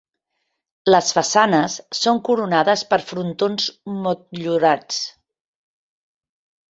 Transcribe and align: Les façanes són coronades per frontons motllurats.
Les 0.93 1.09
façanes 1.17 1.75
són 1.99 2.21
coronades 2.29 2.85
per 2.95 2.99
frontons 3.11 3.67
motllurats. 4.07 5.03